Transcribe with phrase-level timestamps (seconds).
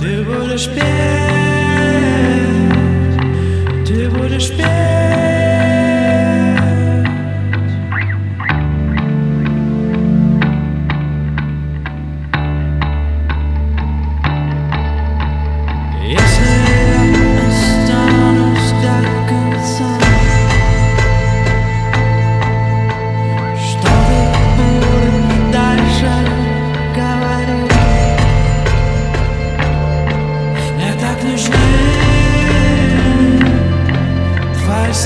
[0.00, 0.84] Ты будешь петь,
[3.86, 4.73] ты будешь петь.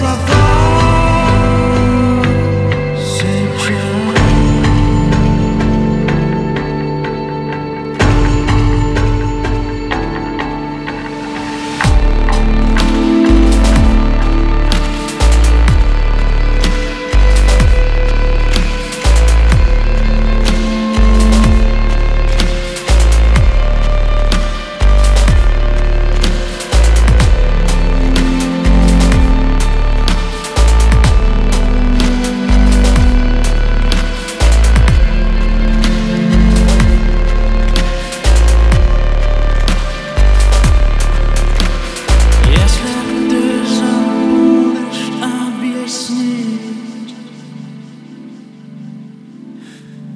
[0.01, 0.58] love body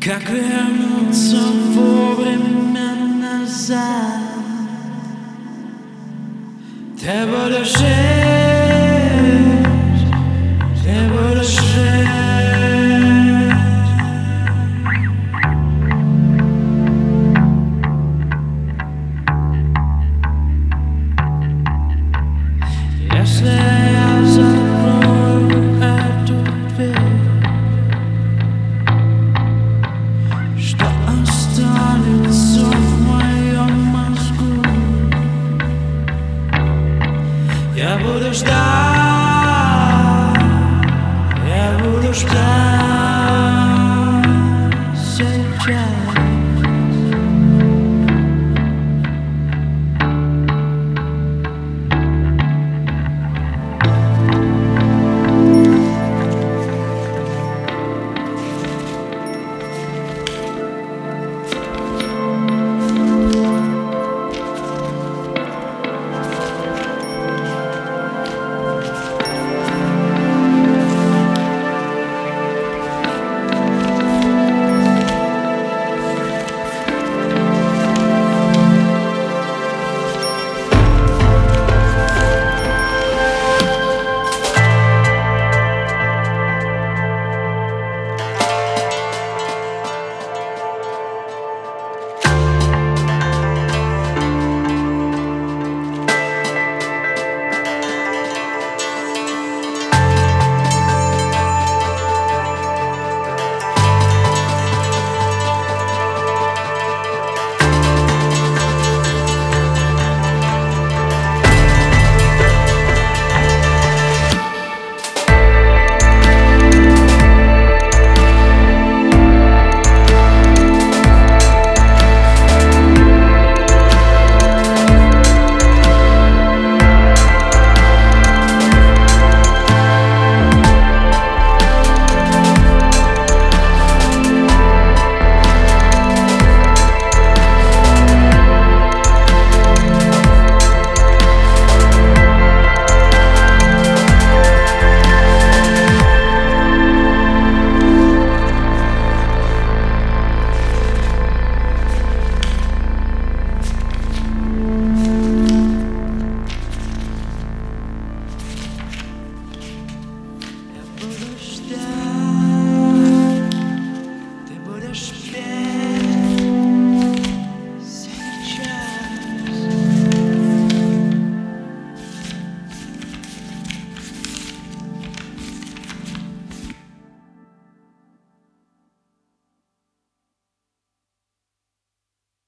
[0.03, 1.41] как вернуться
[1.75, 4.21] вовремя назад,
[7.01, 8.32] ты будешь
[37.84, 38.54] Я буду ждать,
[41.46, 42.34] я буду ждать
[44.96, 46.03] сейчас.